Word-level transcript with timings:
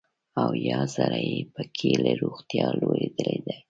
اویا 0.43 0.79
زره 0.95 1.19
یې 1.29 1.39
پکې 1.53 1.91
له 2.03 2.11
روغتیا 2.21 2.65
لوېدلي 2.79 3.37
دي. 3.45 3.55